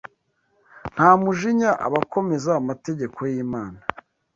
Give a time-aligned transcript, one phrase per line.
[0.93, 3.79] ntamujinya abakomeza amategeko y’Imana